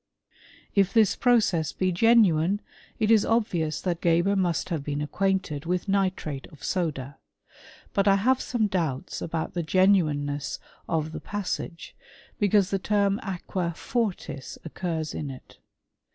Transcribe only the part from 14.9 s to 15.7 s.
in it.